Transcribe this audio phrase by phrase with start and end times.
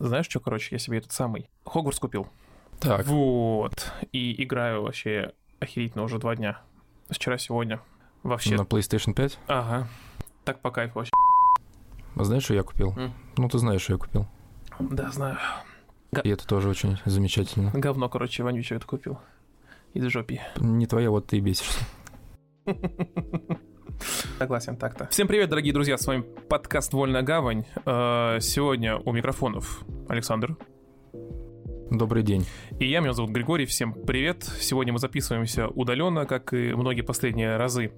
[0.00, 2.26] Знаешь, что, короче, я себе этот самый Хогвартс купил.
[2.80, 3.06] Так.
[3.06, 3.92] Вот.
[4.12, 6.58] И играю вообще охерительно уже два дня.
[7.10, 7.80] Вчера сегодня.
[8.22, 8.56] Вообще.
[8.56, 9.38] На PlayStation 5?
[9.46, 9.88] Ага.
[10.44, 11.12] Так по кайфу вообще.
[12.16, 12.94] А знаешь, что я купил?
[12.96, 13.12] М.
[13.36, 14.26] Ну, ты знаешь, что я купил.
[14.78, 15.36] Да, знаю.
[16.24, 17.70] И это тоже очень замечательно.
[17.74, 19.18] Говно, короче, вонючее это купил.
[19.92, 20.40] Из жопи.
[20.56, 21.84] Не твоя, вот ты и бесишься.
[24.38, 25.06] Согласен, так-то.
[25.08, 27.64] Всем привет, дорогие друзья, с вами подкаст «Вольная гавань».
[27.84, 30.56] Э, Сегодня у микрофонов Александр.
[31.90, 32.46] Добрый день.
[32.78, 34.44] И я, меня зовут Григорий, всем привет.
[34.44, 37.92] Сегодня мы записываемся удаленно, как и многие последние разы.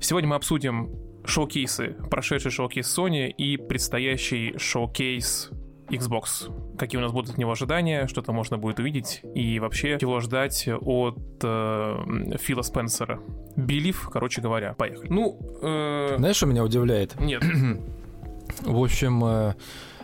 [0.00, 0.90] Сегодня мы обсудим
[1.24, 5.50] шоу-кейсы, прошедший шоу-кейс Sony и предстоящий шоу-кейс
[5.88, 6.76] Xbox.
[6.78, 10.68] Какие у нас будут от него ожидания, что-то можно будет увидеть, и вообще, чего ждать
[10.68, 13.20] от э, Фила Спенсера.
[13.56, 14.74] Белив, короче говоря.
[14.74, 15.08] Поехали.
[15.08, 17.18] Ну, э, Знаешь, что меня удивляет?
[17.20, 17.42] нет.
[18.62, 19.54] В общем, э,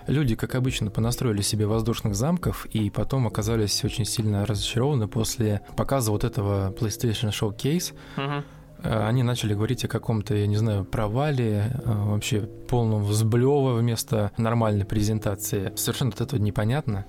[0.06, 6.10] люди, как обычно, понастроили себе воздушных замков и потом оказались очень сильно разочарованы после показа
[6.10, 7.94] вот этого PlayStation Showcase.
[8.16, 8.44] Мгм.
[8.82, 14.32] Э, Они начали говорить о каком-то, я не знаю, провале, э, вообще полном взблёва вместо
[14.36, 15.72] нормальной презентации.
[15.76, 17.04] Совершенно от этого непонятно.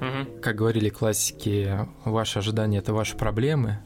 [0.00, 0.40] Мгм.
[0.40, 3.78] Как говорили классики, ваши ожидания— это ваши проблемы.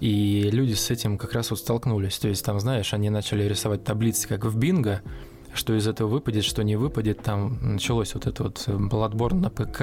[0.00, 2.18] И люди с этим как раз вот столкнулись.
[2.18, 5.02] То есть там, знаешь, они начали рисовать таблицы, как в бинго,
[5.54, 7.22] что из этого выпадет, что не выпадет.
[7.22, 9.80] Там началось вот это вот Bloodborne на ПК,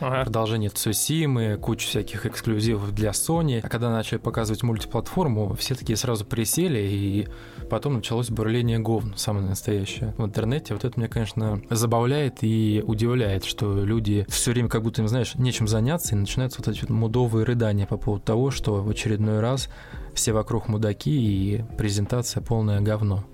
[0.00, 0.24] Ага.
[0.24, 3.60] продолжение Цусимы, куча всяких эксклюзивов для Sony.
[3.62, 7.28] А когда начали показывать мультиплатформу, все такие сразу присели, и
[7.70, 10.14] потом началось бурление говн, самое настоящее.
[10.18, 15.02] В интернете вот это меня, конечно, забавляет и удивляет, что люди все время как будто
[15.02, 18.82] им, знаешь, нечем заняться, и начинаются вот эти вот мудовые рыдания по поводу того, что
[18.82, 19.68] в очередной раз
[20.14, 23.24] все вокруг мудаки и презентация полное говно.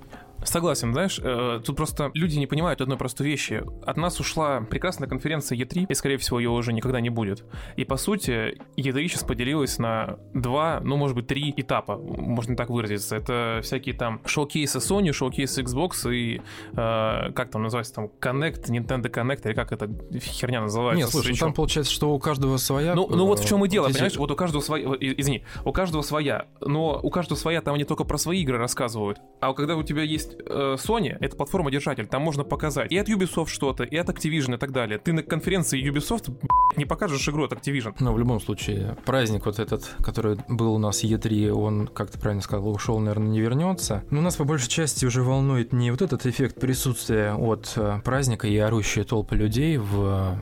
[0.45, 3.63] Согласен, знаешь, э, тут просто люди не понимают одной простой вещи.
[3.85, 7.45] От нас ушла прекрасная конференция E3, и, скорее всего, ее уже никогда не будет.
[7.77, 12.71] И, по сути, E3 сейчас поделилась на два, ну, может быть, три этапа, можно так
[12.71, 13.17] выразиться.
[13.17, 16.41] Это всякие там шоу-кейсы Sony, шоу-кейсы Xbox и,
[16.73, 19.89] э, как там называется, там, Connect, Nintendo Connect, или как эта
[20.19, 21.05] херня называется?
[21.05, 22.95] Нет, слушай, ну там получается, что у каждого своя.
[22.95, 24.17] Ну, ну вот в чем и э, дело, понимаешь?
[24.17, 27.85] Вот у каждого своя, и- извини, у каждого своя, но у каждого своя, там они
[27.85, 29.21] только про свои игры рассказывают.
[29.41, 33.49] А когда у тебя есть э, Sony, это платформа-держатель, там можно показать и от Ubisoft
[33.49, 34.99] что-то, и от Activision и так далее.
[34.99, 37.95] Ты на конференции Ubisoft б***ь, не покажешь игру от Activision.
[38.01, 42.19] Но в любом случае, праздник вот этот, который был у нас Е3, он, как ты
[42.19, 44.05] правильно сказал, ушел, наверное, не вернется.
[44.11, 48.47] Но нас по большей части уже волнует не вот этот эффект присутствия от э, праздника
[48.47, 50.39] и орущие толпы людей в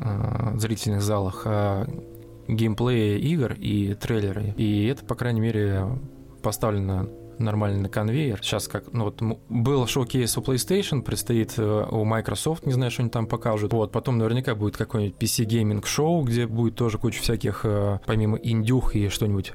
[0.00, 1.86] э, зрительных залах, а
[2.48, 4.54] геймплеи игр и трейлеры.
[4.56, 5.86] И это, по крайней мере,
[6.42, 7.08] поставлено
[7.38, 8.38] нормально на конвейер.
[8.42, 13.02] Сейчас как, ну вот был showcase у PlayStation, предстоит э, у Microsoft, не знаю, что
[13.02, 13.72] они там покажут.
[13.72, 18.36] Вот, потом наверняка будет какой-нибудь PC Gaming Show, где будет тоже куча всяких, э, помимо
[18.36, 19.52] индюх и что-нибудь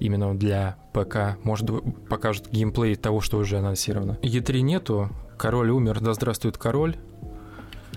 [0.00, 1.36] именно для ПК.
[1.44, 1.70] Может,
[2.08, 4.18] покажут геймплей того, что уже анонсировано.
[4.22, 6.96] E3 нету, король умер, да здравствует король.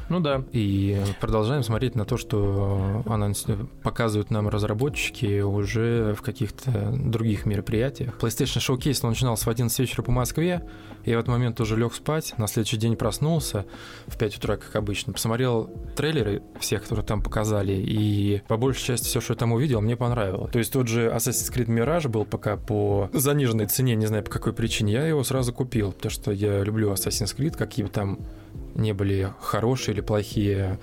[0.10, 0.44] Ну да.
[0.52, 3.46] И продолжаем смотреть на то, что анонс...
[3.84, 8.18] показывают нам разработчики уже в каких-то других мероприятиях.
[8.20, 10.68] PlayStation Showcase он начинался в 11 вечера по Москве.
[11.06, 13.66] Я в этот момент уже лег спать, на следующий день проснулся
[14.08, 15.14] в 5 утра, как обычно.
[15.14, 19.82] Посмотрел трейлеры всех, которые там показали, и по большей части все, что я там увидел,
[19.82, 20.52] мне понравилось.
[20.52, 24.32] То есть тот же Assassin's Creed Mirage был пока по заниженной цене, не знаю по
[24.32, 28.20] какой причине, я его сразу купил, потому что я люблю Assassin's Creed, какие бы там
[28.76, 30.80] не были хорошие или плохие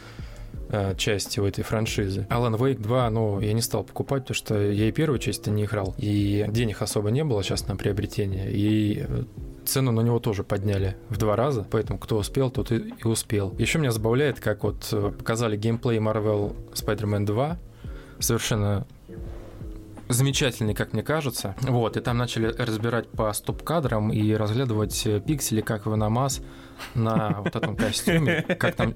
[0.69, 2.27] э, части у этой франшизы.
[2.31, 5.65] Alan Wake 2, ну, я не стал покупать, потому что я и первую часть-то не
[5.65, 9.25] играл, и денег особо не было сейчас на приобретение, и э,
[9.65, 13.55] цену на него тоже подняли в два раза, поэтому кто успел, тот и, и успел.
[13.59, 17.59] Еще меня забавляет, как вот э, показали геймплей Marvel Spider-Man 2,
[18.19, 18.87] совершенно
[20.09, 21.55] замечательный, как мне кажется.
[21.63, 26.41] Вот, и там начали разбирать по стоп-кадрам и разглядывать пиксели, как в Аномас
[26.95, 28.95] на вот этом костюме, как там,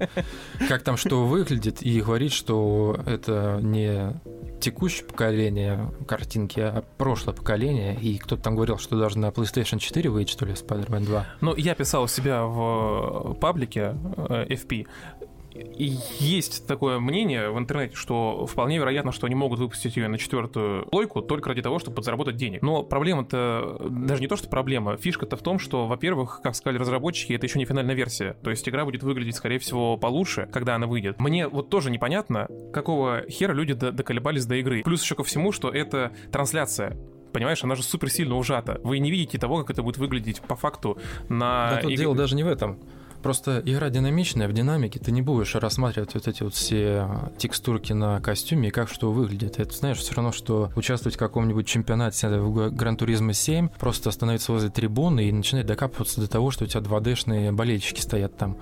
[0.67, 4.19] как там что выглядит, и говорит, что это не
[4.59, 7.95] текущее поколение картинки, а прошлое поколение.
[7.99, 11.25] И кто-то там говорил, что даже на PlayStation 4 выйдет, что ли, Spider-Man 2.
[11.41, 13.95] Ну, я писал у себя в паблике
[14.29, 14.87] э, FP,
[15.55, 20.17] и есть такое мнение в интернете, что вполне вероятно, что они могут выпустить ее на
[20.17, 22.61] четвертую плойку только ради того, чтобы подзаработать денег.
[22.61, 24.97] Но проблема-то даже не то, что проблема.
[24.97, 28.35] Фишка-то в том, что, во-первых, как сказали разработчики, это еще не финальная версия.
[28.43, 31.19] То есть игра будет выглядеть, скорее всего, получше, когда она выйдет.
[31.19, 34.83] Мне вот тоже непонятно, какого хера люди до- доколебались до игры.
[34.83, 36.97] Плюс еще ко всему, что это трансляция.
[37.33, 38.79] Понимаешь, она же супер сильно ужата.
[38.83, 40.97] Вы не видите того, как это будет выглядеть по факту
[41.27, 42.79] на да тут иг- дело даже не в этом.
[43.25, 48.21] Просто игра динамичная, в динамике ты не будешь рассматривать вот эти вот все текстурки на
[48.21, 49.57] костюме и как что выглядит.
[49.57, 54.51] Это, знаешь, все равно, что участвовать в каком-нибудь чемпионате в Гран Туризмо 7, просто остановиться
[54.51, 58.57] возле трибуны и начинать докапываться до того, что у тебя 2D-шные болельщики стоят там.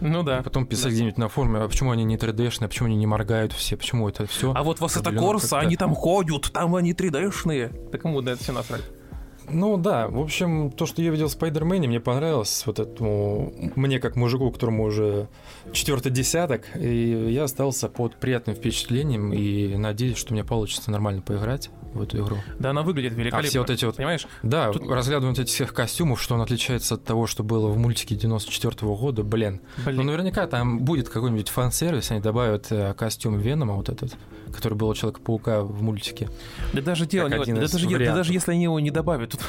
[0.00, 0.38] Ну да.
[0.38, 0.90] И потом писать Да.
[0.90, 4.08] где-нибудь на форуме, а почему они не 3D-шные, а почему они не моргают все, почему
[4.08, 4.52] это все.
[4.54, 7.90] А вот в Assetto определенно Corsa как-то- они там ходят, там они 3D-шные.
[7.90, 8.82] Так кому на это все насрать?
[9.48, 12.62] Ну да, в общем, то, что я видел в Спайдермене, мне понравилось.
[12.66, 15.28] Вот этому мне как мужику, которому уже
[15.72, 21.70] четвертый десяток, и я остался под приятным впечатлением и надеюсь, что мне получится нормально поиграть
[21.94, 22.36] в эту игру.
[22.58, 23.48] Да она выглядит А великолепно.
[23.48, 24.26] все вот эти вот Понимаешь?
[24.42, 27.78] Да, Тут- разглядывая вот этих всех костюмов, что он отличается от того, что было в
[27.78, 29.60] мультике 94 года, блин.
[29.84, 29.96] Блин.
[29.96, 34.16] Ну, наверняка там будет какой-нибудь фан-сервис, они добавят э, костюм Венома вот этот,
[34.56, 36.28] который был у Человека-паука в мультике.
[36.72, 39.40] Да даже дело не да даже, да даже если они его не добавят, тут,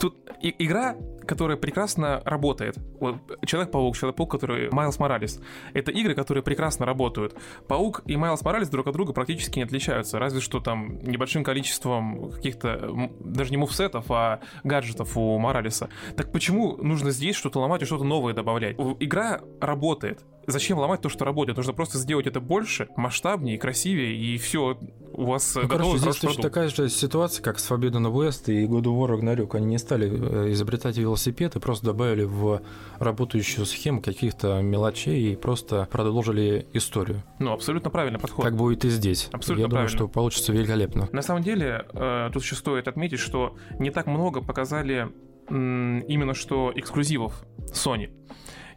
[0.00, 0.96] тут и- игра,
[1.28, 2.78] которая прекрасно работает.
[2.98, 5.40] Вот Человек-паук, Человек-паук, который Майлз Моралес.
[5.74, 7.36] Это игры, которые прекрасно работают.
[7.68, 12.30] Паук и Майлз Моралес друг от друга практически не отличаются, разве что там небольшим количеством
[12.30, 15.90] каких-то, даже не мувсетов, а гаджетов у Моралеса.
[16.16, 18.76] Так почему нужно здесь что-то ломать и что-то новое добавлять?
[18.98, 20.24] Игра работает.
[20.46, 21.58] Зачем ломать то, что работает?
[21.58, 24.78] Нужно просто сделать это больше, масштабнее, красивее, и все,
[25.12, 26.42] у вас Ну, готовый короче, здесь точно продукт.
[26.42, 29.56] такая же ситуация, как с Forbidden West и God of War Ragnarok.
[29.56, 32.60] Они не стали э, изобретать велосипед и просто добавили в
[32.98, 37.22] работающую схему каких-то мелочей и просто продолжили историю.
[37.38, 38.44] Ну, абсолютно правильный подход.
[38.44, 39.28] Так будет и здесь.
[39.32, 39.96] Абсолютно Я думаю, правильно.
[39.98, 41.08] что получится великолепно.
[41.12, 45.08] На самом деле, э, тут еще стоит отметить, что не так много показали
[45.50, 48.10] именно что эксклюзивов Sony.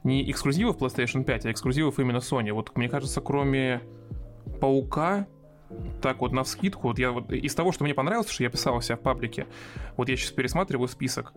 [0.06, 2.54] Не эксклюзивов PlayStation 5, а эксклюзивов именно Sony.
[2.54, 3.82] Вот мне кажется, кроме
[4.60, 5.28] Паука,
[6.02, 8.76] так вот на вскидку, вот я вот из того, что мне понравилось, что я писал
[8.78, 9.48] у себя в паблике,
[9.98, 11.34] вот я сейчас пересматриваю список,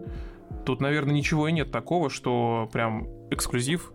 [0.65, 3.93] тут, наверное, ничего и нет такого, что прям эксклюзив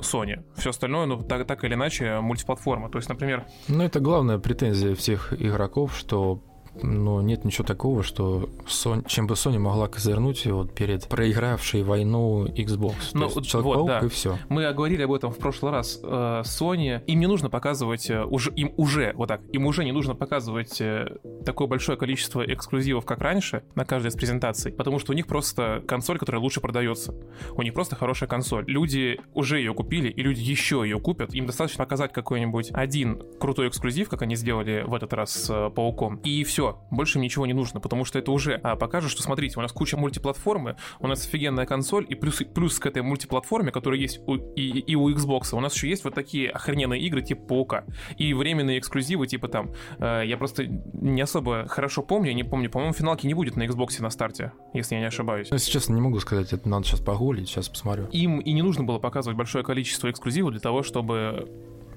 [0.00, 0.44] Sony.
[0.56, 2.90] Все остальное, ну, так, так или иначе, мультиплатформа.
[2.90, 6.42] То есть, например, Ну, это главная претензия всех игроков, что
[6.80, 12.46] ну, нет ничего такого, что Sony- чем бы Sony могла козырнуть вот перед проигравшей войну
[12.46, 12.94] Xbox.
[13.12, 14.00] Ну, вот, Человек-паук да.
[14.00, 14.38] и все.
[14.48, 16.00] Мы говорили об этом в прошлый раз.
[16.02, 19.92] Э, Sony, им не нужно показывать, э, уже, им уже, вот так, им уже не
[19.92, 25.12] нужно показывать э, такое большое количество эксклюзивов, как раньше, на каждой из презентаций, потому что
[25.12, 27.14] у них просто консоль, которая лучше продается.
[27.54, 28.64] У них просто хорошая консоль.
[28.66, 31.34] Люди уже ее купили, и люди еще ее купят.
[31.34, 35.70] Им достаточно показать какой-нибудь один крутой эксклюзив, как они сделали в этот раз с э,
[35.70, 39.22] Пауком, и все, больше им ничего не нужно, потому что это уже а, покажет, что
[39.22, 43.70] смотрите, у нас куча мультиплатформы, у нас офигенная консоль, и плюс, плюс к этой мультиплатформе,
[43.70, 47.22] которая есть у, и, и у Xbox, у нас еще есть вот такие охрененные игры
[47.22, 47.84] типа Паука,
[48.16, 52.94] и временные эксклюзивы типа там, э, я просто не особо хорошо помню, не помню, по-моему,
[52.94, 55.50] финалки не будет на Xbox на старте, если я не ошибаюсь.
[55.50, 58.06] Ну, Если честно, не могу сказать, это надо сейчас погуглить, сейчас посмотрю.
[58.12, 61.48] Им и не нужно было показывать большое количество эксклюзивов для того, чтобы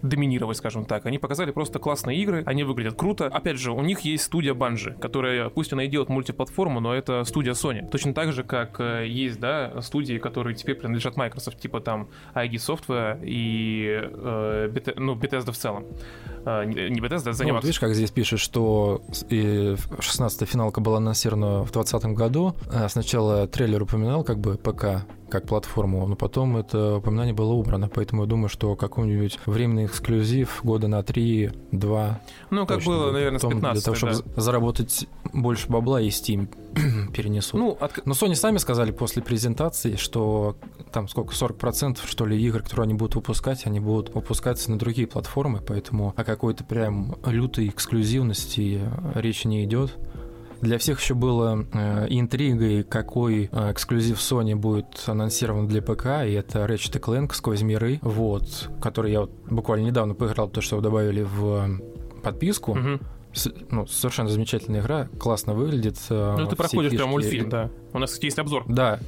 [0.01, 1.05] доминировать, скажем так.
[1.05, 3.27] Они показали просто классные игры, они выглядят круто.
[3.27, 7.23] Опять же, у них есть студия Bungie, которая, пусть она и делает мультиплатформу, но это
[7.23, 7.87] студия Sony.
[7.89, 12.53] Точно так же, как э, есть, да, студии, которые теперь принадлежат Microsoft, типа там IG
[12.55, 15.85] Software и э, Beth- ну, Bethesda в целом.
[16.45, 20.81] Э, не Bethesda, а Ну, вот видишь, как здесь пишет, что с- и 16-я финалка
[20.81, 22.55] была анонсирована в 2020 году.
[22.71, 27.89] А Сначала трейлер упоминал как бы ПК как платформу, но потом это упоминание было убрано,
[27.89, 32.13] поэтому я думаю, что какой-нибудь временный эксклюзив года на 3-2
[32.51, 33.13] ну, как было, будет.
[33.13, 34.41] наверное, с Потом 15 Для того, чтобы да.
[34.41, 36.47] заработать больше бабла и Steam
[37.13, 37.59] перенесут.
[37.59, 40.55] Ну, от- Но Sony сами сказали после презентации, что
[40.93, 45.05] там сколько, 40% что ли игр, которые они будут выпускать, они будут выпускаться на другие
[45.07, 48.79] платформы, поэтому о какой-то прям лютой эксклюзивности
[49.15, 49.97] речи не идет.
[50.61, 56.31] Для всех еще было э, интригой, какой э, эксклюзив Sony будет анонсирован для ПК, и
[56.33, 60.83] это Ratchet Clank «Сквозь миры», вот, который я вот буквально недавно поиграл, то, что его
[60.83, 62.73] добавили в э, подписку.
[62.75, 62.99] Мгм.
[63.33, 65.97] С- ну, совершенно замечательная игра, классно выглядит.
[66.09, 67.69] э, Ну, ты проходишь прям мультфильм, да.
[67.93, 68.63] У нас есть обзор.
[68.67, 68.99] да,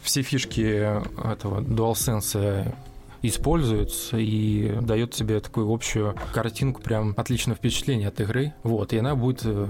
[0.00, 2.74] все фишки этого DualSense
[3.22, 8.52] используются и дает тебе такую общую картинку, прям отличное впечатление от игры.
[8.64, 9.68] Вот, и она будет э,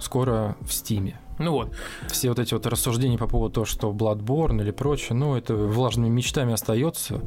[0.00, 1.20] скоро в Стиме.
[1.38, 1.72] Ну вот.
[2.08, 6.08] Все вот эти вот рассуждения по поводу того, что Bloodborne или прочее, ну, это влажными
[6.08, 7.20] мечтами остается.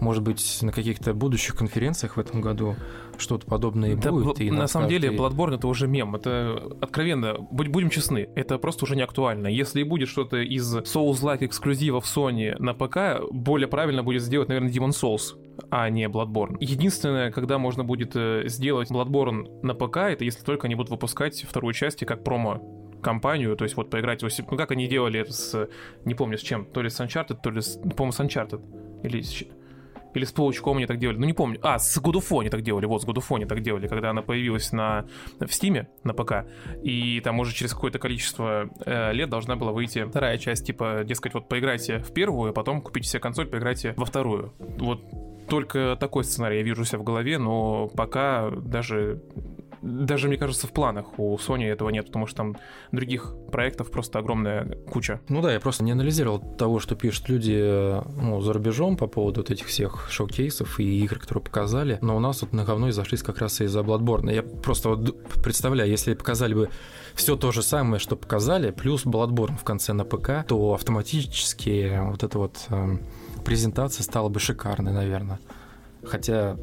[0.00, 2.76] Может быть, на каких-то будущих конференциях в этом году
[3.18, 4.40] что-то подобное Да, будет.
[4.40, 6.14] и на самом деле, и- Bloodborne это уже мем.
[6.14, 9.48] Это откровенно, будь- будем честны, это просто уже не актуально.
[9.48, 14.90] Если будет что-то из Souls-like эксклюзивов Sony на ПК, более правильно будет сделать, наверное, Demon
[14.90, 15.34] Souls,
[15.70, 16.56] а не Bloodborne.
[16.60, 21.42] Единственное, когда можно будет э, сделать Bloodborne на ПК, это если только они будут выпускать
[21.42, 22.62] вторую часть и как промо
[23.02, 25.68] компанию, то есть вот поиграть, ну как они делали это с,
[26.04, 28.60] не помню с чем, то ли с Uncharted, то ли с, по-моему, с Uncharted,
[29.04, 29.22] или
[30.14, 31.58] или с паучком они так делали, ну не помню.
[31.62, 34.72] А, с War они так делали, вот, с War они так делали, когда она появилась
[34.72, 35.06] на,
[35.38, 36.46] в Steam, на ПК,
[36.82, 41.34] и там уже через какое-то количество э, лет должна была выйти вторая часть, типа, дескать,
[41.34, 44.52] вот поиграйте в первую, а потом купите себе консоль, поиграйте во вторую.
[44.58, 45.02] Вот
[45.48, 49.22] только такой сценарий я вижу себя в голове, но пока даже
[49.82, 52.56] даже, мне кажется, в планах у Sony этого нет, потому что там
[52.92, 55.20] других проектов просто огромная куча.
[55.28, 59.40] Ну да, я просто не анализировал того, что пишут люди ну, за рубежом по поводу
[59.40, 63.22] вот этих всех шоу-кейсов и игр, которые показали, но у нас вот на говно зашлись
[63.22, 64.32] как раз из-за Bloodborne.
[64.32, 66.70] Я просто вот представляю, если показали бы
[67.14, 72.22] все то же самое, что показали, плюс Bloodborne в конце на ПК, то автоматически вот
[72.22, 72.98] эта вот э,
[73.44, 75.40] презентация стала бы шикарной, наверное.
[76.04, 76.56] Хотя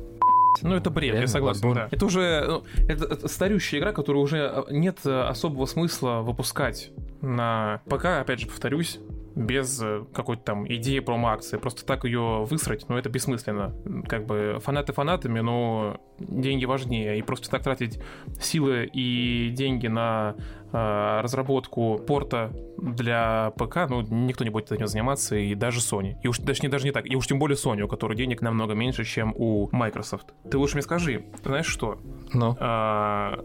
[0.61, 1.21] ну, это бред, Реально?
[1.21, 1.87] я согласен, да.
[1.91, 6.91] Это уже ну, это, это старющая игра, которую уже э, нет э, особого смысла выпускать
[7.21, 8.99] на ПК, опять же, повторюсь,
[9.35, 11.57] без э, какой-то там идеи промо-акции.
[11.57, 13.73] Просто так ее высрать, ну, это бессмысленно.
[14.07, 17.17] Как бы фанаты фанатами, но деньги важнее.
[17.19, 17.99] И просто так тратить
[18.39, 20.35] силы и деньги на
[20.75, 26.15] разработку порта для ПК, ну, никто не будет этим заниматься, и даже Sony.
[26.21, 28.73] И уж не, даже не так, и уж тем более Sony, у которой денег намного
[28.73, 30.33] меньше, чем у Microsoft.
[30.49, 31.97] Ты лучше мне скажи, знаешь что?
[32.33, 32.55] Ну?
[32.59, 33.39] А,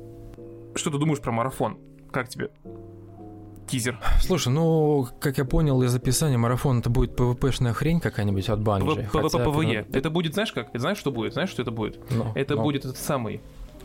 [0.74, 1.78] что ты думаешь про марафон?
[2.10, 2.50] Как тебе?
[3.70, 3.98] тизер.
[4.20, 9.08] Слушай, ну, как я понял из описания, марафон это будет PvP-шная хрень какая-нибудь от Bungie.
[9.10, 9.96] PvP-PvE.
[9.96, 10.70] Это будет, знаешь как?
[10.74, 11.34] Знаешь, что будет?
[11.34, 11.98] Знаешь, что это будет?
[12.10, 12.62] No, это no.
[12.62, 13.40] будет этот самый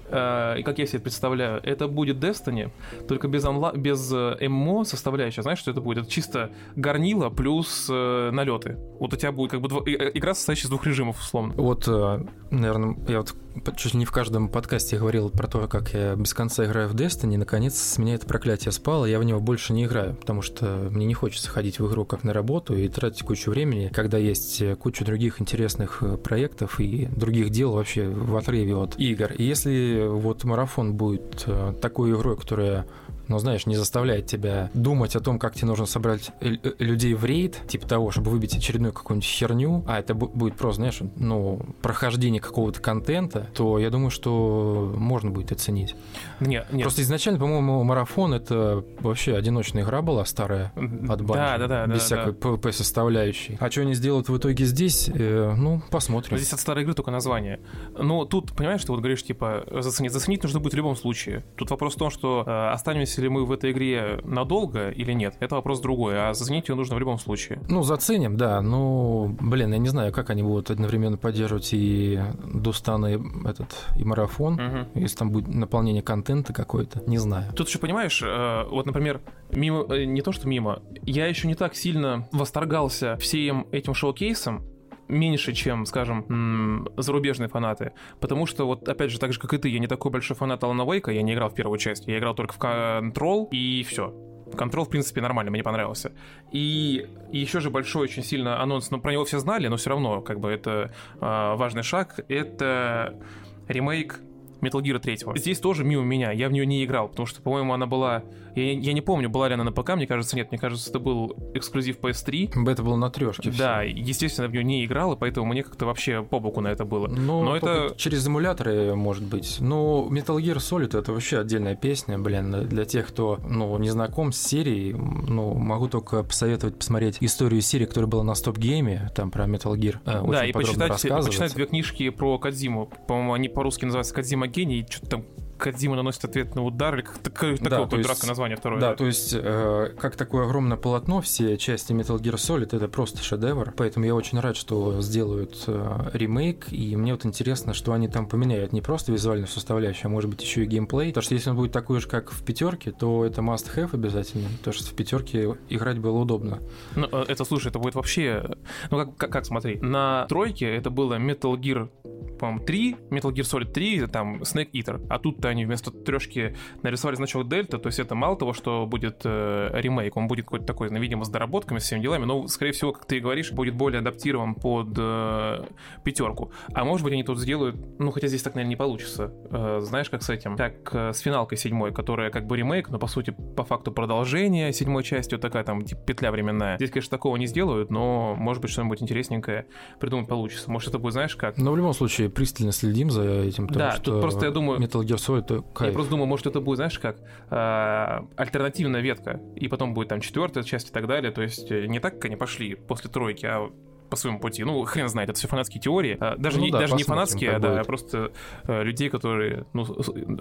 [0.10, 2.72] э, как я себе представляю, это будет Destiny,
[3.08, 3.72] только без, онла...
[3.74, 5.42] без э, ММО составляющая.
[5.42, 6.00] Знаешь, что это будет?
[6.00, 8.78] Это чисто горнило плюс э, налеты.
[9.00, 9.84] Вот у тебя будет как бы дво...
[9.86, 11.54] игра, состоящая из двух режимов, условно.
[11.56, 13.36] Вот, э, наверное, я вот
[13.76, 16.96] чуть ли не в каждом подкасте говорил про то, как я без конца играю в
[16.96, 20.88] Destiny, наконец с меня это проклятие спало, я в него больше не играю, потому что
[20.92, 24.64] мне не хочется ходить в игру как на работу и тратить кучу времени, когда есть
[24.80, 29.32] куча других интересных э, проектов и других дел вообще в отрыве от игр.
[29.34, 32.86] И если вот марафон будет э, такой игрой, которая
[33.28, 37.62] но, знаешь, не заставляет тебя думать о том, как тебе нужно собрать людей в рейд,
[37.68, 42.82] типа того, чтобы выбить очередную какую-нибудь херню, а это будет просто, знаешь, ну, прохождение какого-то
[42.82, 45.96] контента, то я думаю, что можно будет оценить.
[46.40, 46.84] Нет, нет.
[46.84, 51.88] Просто изначально, по-моему, марафон это вообще одиночная игра была старая от Bungie, да, да, да,
[51.88, 52.50] без да, всякой да.
[52.50, 53.58] PvP составляющей.
[53.60, 56.38] А что они сделают в итоге здесь, э, ну, посмотрим.
[56.38, 57.60] Здесь от старой игры только название.
[57.98, 60.12] Но тут, понимаешь, ты вот говоришь, типа, заценить.
[60.12, 61.44] Заценить нужно будет в любом случае.
[61.56, 65.14] Тут вопрос в том, что э, останемся останемся ли мы в этой игре надолго или
[65.14, 67.60] нет, это вопрос другой, а заценить ее нужно в любом случае.
[67.70, 72.20] Ну, заценим, да, ну, блин, я не знаю, как они будут одновременно поддерживать и
[72.54, 75.00] Дустан, и этот, и марафон, угу.
[75.00, 77.52] если там будет наполнение контента какой-то, не знаю.
[77.54, 81.56] Тут еще понимаешь, э, вот, например, мимо, э, не то что мимо, я еще не
[81.56, 84.64] так сильно восторгался всем этим шоу-кейсом,
[85.08, 87.94] меньше, чем, скажем, зарубежные фанаты.
[88.20, 90.64] Потому что, вот, опять же, так же, как и ты, я не такой большой фанат
[90.64, 94.14] Алана Вейка, я не играл в первую часть, я играл только в Control, и все.
[94.52, 96.12] Control, в принципе, нормально, мне понравился.
[96.52, 99.90] И еще же большой очень сильно анонс, но ну, про него все знали, но все
[99.90, 101.20] равно, как бы, это э,
[101.56, 102.20] важный шаг.
[102.28, 103.20] Это
[103.68, 104.22] ремейк
[104.62, 105.20] Metal Gear 3.
[105.36, 108.24] Здесь тоже мимо меня, я в нее не играл, потому что, по-моему, она была...
[108.56, 111.00] Я, я не помню, была ли она на ПК, мне кажется, нет, мне кажется, это
[111.00, 112.70] был эксклюзив PS3.
[112.70, 113.52] Это было на трешке.
[113.52, 113.90] Да, все.
[113.90, 117.08] естественно, в нее не играл, и поэтому мне как-то вообще по боку на это было.
[117.08, 117.94] Ну, Но это...
[117.98, 119.58] Через эмуляторы, может быть.
[119.60, 124.32] Но Metal Gear Solid— это вообще отдельная песня, блин, для тех, кто, ну, не знаком
[124.32, 129.46] с серией, ну, могу только посоветовать посмотреть историю серии, которая была на стоп-гейме, там про
[129.46, 129.98] Metal Gear.
[130.06, 132.90] Э, да, и почитать, почитать две книжки про Кадзиму.
[133.08, 135.26] По-моему, они по-русски называются «Кадзима гений», что-то там
[135.58, 138.80] Кадзима наносит ответный удар, или как такое, да, такое дурацкое название второе.
[138.80, 143.24] Да, то есть, э, как такое огромное полотно, все части Metal Gear Solid, это просто
[143.24, 148.08] шедевр, поэтому я очень рад, что сделают э, ремейк, и мне вот интересно, что они
[148.08, 151.50] там поменяют, не просто визуальную составляющую, а может быть еще и геймплей, потому что если
[151.50, 155.56] он будет такой же, как в пятерке, то это must-have обязательно, потому что в пятерке
[155.70, 156.62] играть было удобно.
[156.96, 158.56] Ну, э, это, слушай, это будет вообще,
[158.92, 161.90] ну как, как, как смотри, на тройке это было Metal Gear
[162.36, 165.06] по-моему, 3, Metal Gear Solid 3, там, Snake Eater.
[165.10, 169.22] А тут они вместо трешки нарисовали значок Дельта, то есть это мало того, что будет
[169.24, 172.72] э, ремейк, он будет какой-то такой, ну, видимо, с доработками, с всеми делами, но, скорее
[172.72, 175.66] всего, как ты и говоришь, будет более адаптирован под э,
[176.04, 176.52] пятерку.
[176.74, 179.32] А может быть, они тут сделают, ну, хотя здесь так, наверное, не получится.
[179.52, 180.56] Э, знаешь, как с этим?
[180.58, 184.74] Как э, с финалкой седьмой, которая как бы ремейк, но, по сути, по факту продолжение
[184.74, 186.78] седьмой части, вот такая там типа, петля временная.
[186.78, 189.68] Здесь, конечно, такого не сделают, но, может быть, что-нибудь интересненькое
[190.00, 190.70] придумать получится.
[190.70, 191.58] Может, это будет, знаешь, как?
[191.58, 193.68] Но в любом случае, пристально следим за этим.
[193.68, 194.80] Да, что тут просто я думаю...
[194.80, 195.92] Metal Gear Это кайф.
[195.92, 197.18] Я просто думаю, может, это будет, знаешь, как
[197.50, 201.32] э, альтернативная ветка, и потом будет там четвертая часть и так далее.
[201.32, 203.72] То есть э, не так, как они пошли после тройки, а
[204.16, 204.64] по своему пути.
[204.64, 206.18] Ну, хрен знает, это все фанатские теории.
[206.20, 207.82] А, даже Ну не, да, даже не фанатские, а да, будет.
[207.82, 208.32] а просто
[208.64, 209.86] э, людей, которые, ну,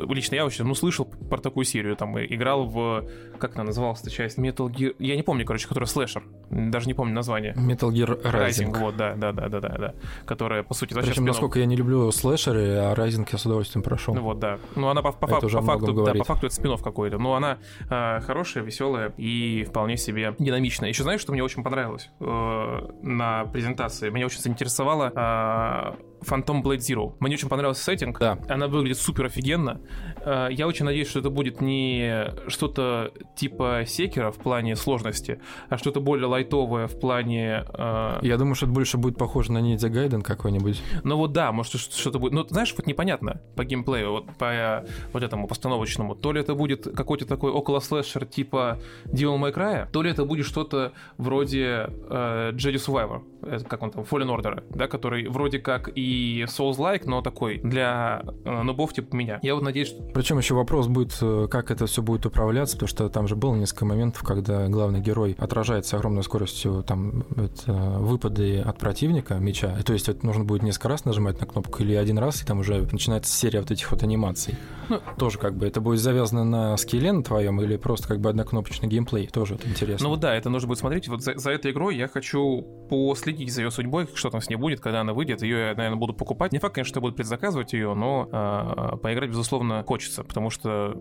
[0.09, 3.05] лично я вообще, ну, слышал про такую серию, там, играл в,
[3.39, 6.95] как она называлась эта часть, Metal Gear, я не помню, короче, которая слэшер, даже не
[6.95, 7.53] помню название.
[7.55, 8.49] Metal Gear Rising.
[8.49, 11.27] Rising, вот, да, да, да, да, да, да, которая, по сути, Причем, спин-офф.
[11.27, 14.15] насколько я не люблю слэшеры, а Rising я с удовольствием прошел.
[14.15, 14.59] Ну вот, да.
[14.77, 17.19] Ну, она по, по, по о многом факту, да, по факту это спин какой-то.
[17.19, 17.59] Но она
[17.91, 20.89] э, хорошая, веселая и вполне себе динамичная.
[20.89, 23.64] Еще знаешь, что мне очень понравилось э, на презентации?
[24.11, 27.15] Меня очень заинтересовало э, Phantom Blade Zero.
[27.21, 28.19] Мне очень понравился сеттинг.
[28.19, 28.39] Да.
[28.49, 29.81] Она выглядит супер офигенно.
[30.25, 35.79] Э, Я очень надеюсь, что это будет не что-то типа секера в плане сложности, а
[35.79, 37.65] что-то более лайтовое в плане...
[37.73, 40.83] э, Я думаю, что это больше будет похоже на Ninja Gaiden какой-нибудь.
[41.03, 42.33] ну вот да, может что-то будет.
[42.33, 46.15] Ну, знаешь, вот непонятно по геймплею, вот по э, вот этому постановочному.
[46.15, 50.25] То ли это будет какой-то такой около слэшер типа Devil May Cry, то ли это
[50.25, 55.59] будет что-то вроде э, Jedi Survivor, это как он там, Fallen Order, да, который вроде
[55.59, 59.39] как и Souls-like, но такой для э, нубов типа меня.
[59.43, 60.03] Я вот надеюсь, что...
[60.15, 63.55] Причем еще вопрос будет, э, как это все будет управляться, потому что там же было
[63.57, 69.77] несколько моментов, когда главный герой отражает с огромной скоростью там это, выпады от противника меча.
[69.85, 72.61] То есть это нужно будет несколько раз нажимать на кнопку или один раз, и там
[72.61, 74.57] уже начинается серия вот этих вот анимаций.
[74.89, 78.31] Ну, Тоже как бы это будет завязано на скилле на твоем или просто как бы
[78.31, 79.27] однокнопочный геймплей.
[79.27, 80.09] Тоже это интересно.
[80.09, 81.09] Ну да, это нужно будет смотреть.
[81.09, 84.57] Вот за, за этой игрой я хочу последить за ее судьбой, что там с ней
[84.57, 85.43] будет, когда она выйдет.
[85.43, 86.53] Ее я, наверное, буду покупать.
[86.53, 91.01] Не факт, конечно, что я буду предзаказывать ее, но а, поиграть, безусловно, хочется, потому что,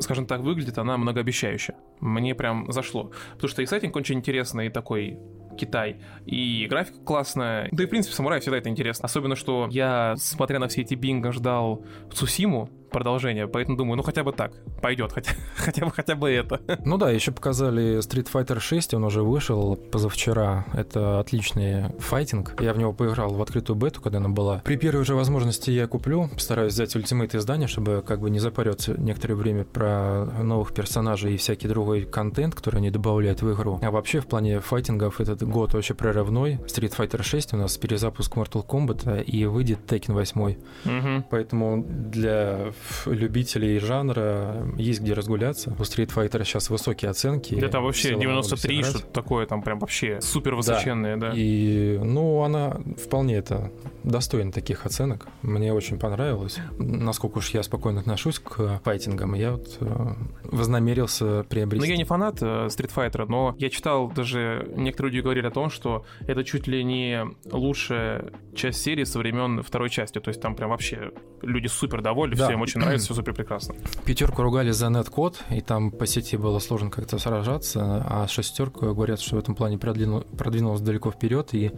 [0.00, 1.74] скажем так, выглядит она многообещающе.
[2.00, 3.12] Мне прям зашло.
[3.34, 5.18] Потому что и сеттинг очень интересный, и такой
[5.58, 7.68] Китай, и графика классная.
[7.72, 9.04] Да и, в принципе, самурай всегда это интересно.
[9.04, 14.24] Особенно, что я, смотря на все эти бинго, ждал Цусиму, продолжение, поэтому думаю, ну хотя
[14.24, 16.60] бы так, пойдет, хотя, хотя бы хотя бы это.
[16.84, 20.64] Ну да, еще показали Street Fighter 6, он уже вышел позавчера.
[20.72, 22.60] Это отличный файтинг.
[22.60, 24.62] Я в него поиграл в открытую бету, когда она была.
[24.64, 26.28] При первой же возможности я куплю.
[26.28, 31.36] Постараюсь взять ультимейт издание, чтобы как бы не запариться некоторое время про новых персонажей и
[31.36, 33.78] всякий другой контент, который они добавляют в игру.
[33.82, 36.54] А вообще в плане файтингов этот год вообще прорывной.
[36.66, 40.56] Street Fighter 6 у нас перезапуск Mortal Kombat и выйдет Tekken 8.
[40.84, 41.24] Мгм.
[41.30, 42.72] Поэтому для
[43.06, 45.70] любителей жанра есть где разгуляться.
[45.78, 47.54] У Street Fighter сейчас высокие оценки.
[47.54, 51.32] Да там вообще целом много 93, все что-то такое, там прям вообще супер высоченные, да.
[51.34, 53.70] И, ну, она вполне это
[54.04, 55.26] достойна таких оценок.
[55.42, 56.58] Мне очень понравилось.
[56.78, 60.14] Насколько уж я спокойно отношусь к файтингам, я вот э,
[60.44, 61.86] вознамерился приобрести.
[61.86, 65.50] Ну, я не фанат э, Street Fighter, но я читал даже, некоторые люди говорили о
[65.50, 70.18] том, что это чуть ли не лучшая часть серии со времен второй части.
[70.20, 71.10] То есть там прям вообще
[71.42, 72.46] люди супер довольны, Да.
[72.46, 73.74] всем очень нравится, все супер прекрасно.
[74.04, 79.20] Пятерку ругали за нет-код, и там по сети было сложно как-то сражаться, а шестерку говорят,
[79.20, 81.72] что в этом плане продвинул- продвинулась далеко вперед, и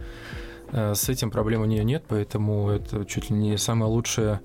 [0.71, 4.41] э, с этим проблем у нее нет, поэтому это чуть ли не самая лучшая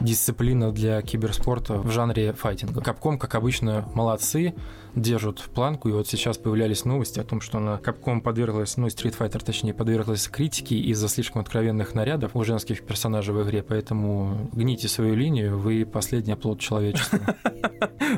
[0.00, 2.80] дисциплина для киберспорта в жанре файтинга.
[2.80, 4.54] Капком, как обычно, молодцы,
[4.94, 9.16] держат планку, и вот сейчас появлялись новости о том, что на Капком подверглась, ну, Street
[9.18, 14.88] Fighter, точнее, подверглась критике из-за слишком откровенных нарядов у женских персонажей в игре, поэтому гните
[14.88, 17.20] свою линию, вы последний оплот человечества.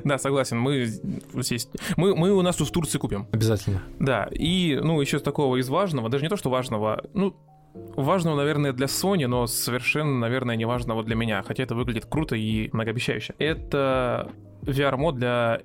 [0.05, 0.87] Да, согласен, мы
[1.35, 1.69] здесь...
[1.97, 3.27] Мы, мы у нас тут в Турции купим.
[3.33, 3.83] Обязательно.
[3.99, 7.35] Да, и, ну, еще такого из важного, даже не то, что важного, ну,
[7.75, 12.37] важного, наверное, для Sony, но совершенно, наверное, не важного для меня, хотя это выглядит круто
[12.37, 13.35] и многообещающе.
[13.39, 14.31] Это
[14.63, 15.61] VR-мод для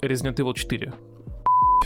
[0.00, 0.92] Resident Evil 4.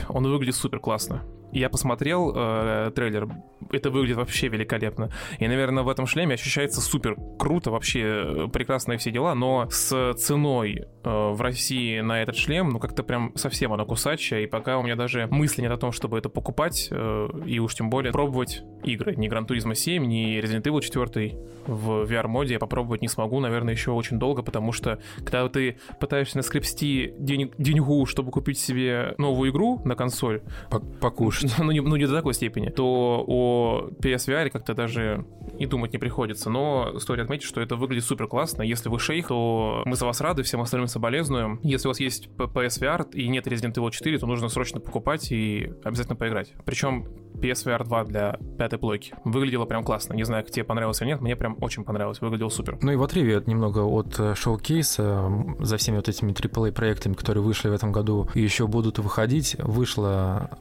[0.09, 1.23] Он выглядит супер классно.
[1.57, 3.31] Я посмотрел э, трейлер,
[3.73, 5.11] это выглядит вообще великолепно.
[5.39, 10.13] И, наверное, в этом шлеме ощущается супер круто, вообще э, прекрасные все дела, но с
[10.19, 14.77] ценой э, в России на этот шлем, ну как-то прям совсем оно кусачее, и пока
[14.77, 18.13] у меня даже мысли нет о том, чтобы это покупать, э, и уж тем более
[18.13, 19.17] пробовать игры.
[19.17, 23.73] Ни Gran Turismo 7, ни Resident Evil 4 в VR-моде я попробовать не смогу, наверное,
[23.73, 29.51] еще очень долго, потому что когда ты пытаешься наскребсти день, деньгу, чтобы купить себе новую
[29.51, 31.46] игру на консоль, Пок- Покушать.
[31.59, 35.27] ну, не, ну не до такой степени, то о PSVR как-то даже
[35.59, 36.51] и думать не приходится.
[36.51, 38.63] Но стоит отметить, что это выглядит супер классно.
[38.63, 41.61] Если вы шейх, то мы за вас рады, всем остальным соболезнуем.
[41.63, 45.73] Если у вас есть PSVR и нет Resident Evil 4, то нужно срочно покупать и
[45.85, 46.53] обязательно поиграть.
[46.65, 47.07] Причем
[47.37, 49.15] PSVR 2 для пятой плойки.
[49.25, 50.15] Выглядело прям классно.
[50.15, 52.21] Не знаю, как тебе понравилось или нет, мне прям очень понравилось.
[52.21, 52.79] Выглядел супер.
[52.81, 55.31] Ну и в отрыве немного от э, шоу-кейса
[55.61, 59.57] за всеми вот этими AAA проектами, которые вышли в этом году и еще будут выходить,
[59.59, 60.59] вышла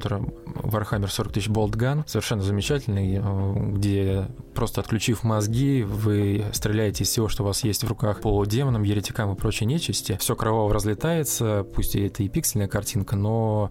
[0.00, 0.20] ретро-шутер
[0.62, 7.08] Warhammer 40 тысяч Bolt Gun, совершенно замечательный, э, где просто отключив мозги, вы стреляете из
[7.08, 10.16] всего, что у вас есть в руках по демонам, еретикам и прочей нечисти.
[10.20, 13.70] Все кроваво разлетается, пусть это и пиксельная картинка, но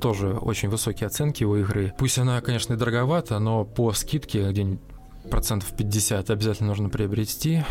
[0.00, 1.92] тоже очень высокие оценки у игры.
[1.98, 4.80] Пусть она, конечно, и дороговата, но по скидке где-нибудь
[5.30, 7.62] процентов 50 обязательно нужно приобрести,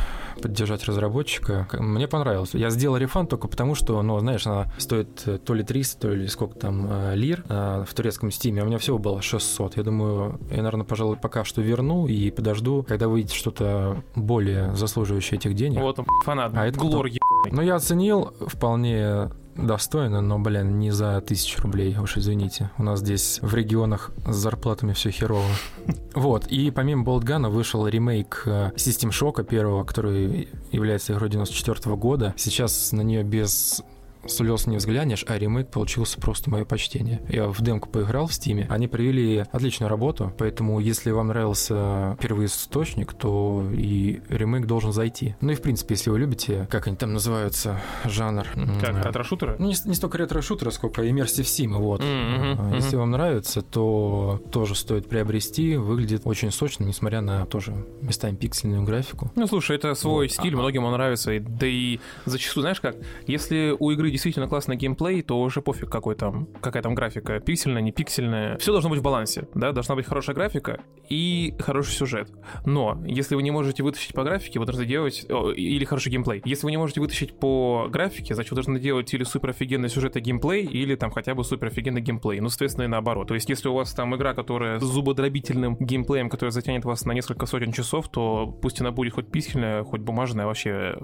[0.41, 1.67] поддержать разработчика.
[1.73, 2.51] Мне понравилось.
[2.53, 6.09] Я сделал рефан только потому, что, ну, знаешь, она стоит э, то ли 300, то
[6.09, 9.77] ли сколько там э, лир э, в турецком стиме, а у меня всего было 600.
[9.77, 15.37] Я думаю, я, наверное, пожалуй, пока что верну и подожду, когда выйдет что-то более заслуживающее
[15.37, 15.81] этих денег.
[15.81, 16.53] Вот он, фанат.
[16.55, 17.07] А это Глор,
[17.51, 19.29] Ну, я оценил вполне
[19.65, 22.71] достойно, но, блин, не за тысячу рублей, уж извините.
[22.77, 25.45] У нас здесь в регионах с зарплатами все херово.
[26.15, 31.95] Вот, и помимо Болтгана вышел ремейк э, System Shock первого, который является игрой 94 -го
[31.95, 32.33] года.
[32.35, 33.83] Сейчас на нее без
[34.27, 37.21] слез не взглянешь, а ремейк получился просто мое почтение.
[37.29, 42.47] Я в демку поиграл в стиме, они провели отличную работу, поэтому если вам нравился первый
[42.47, 45.35] источник, то и ремейк должен зайти.
[45.41, 48.47] Ну и в принципе, если вы любите, как они там называются, жанр...
[48.81, 49.55] Как, ретро-шутеры?
[49.59, 52.01] Ну не, не столько ретро-шутеры, сколько immersive sim, вот.
[52.01, 52.75] Mm-hmm.
[52.75, 52.97] Если mm-hmm.
[52.97, 59.31] вам нравится, то тоже стоит приобрести, выглядит очень сочно, несмотря на тоже местами пиксельную графику.
[59.35, 60.33] Ну слушай, это свой вот.
[60.33, 62.95] стиль, а, многим он нравится, да и зачастую, знаешь как,
[63.27, 67.81] если у игры действительно классный геймплей, то уже пофиг какой там, какая там графика, пиксельная,
[67.81, 68.57] не пиксельная.
[68.57, 72.31] Все должно быть в балансе, да, должна быть хорошая графика и хороший сюжет.
[72.65, 76.41] Но если вы не можете вытащить по графике, вы должны делать, о, или хороший геймплей.
[76.45, 80.15] Если вы не можете вытащить по графике, значит, вы должны делать или супер офигенный сюжет
[80.17, 82.39] и геймплей, или там хотя бы супер офигенный геймплей.
[82.39, 83.27] Ну, соответственно, и наоборот.
[83.27, 87.11] То есть, если у вас там игра, которая с зубодробительным геймплеем, которая затянет вас на
[87.13, 90.97] несколько сотен часов, то пусть она будет хоть пиксельная, хоть бумажная, вообще